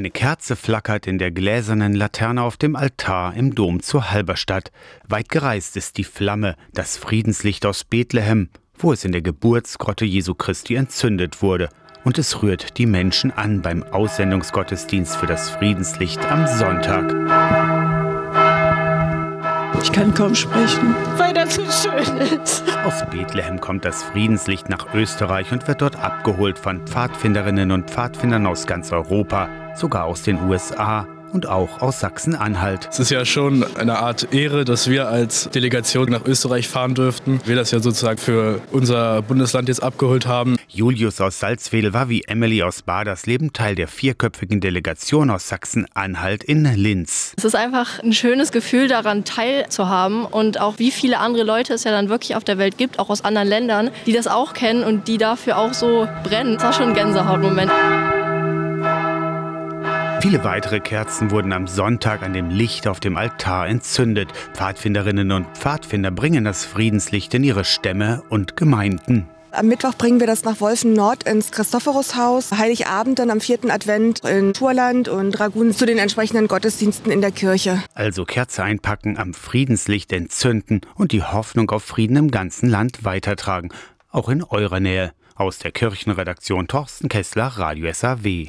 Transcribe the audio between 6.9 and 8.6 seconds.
Friedenslicht aus Bethlehem,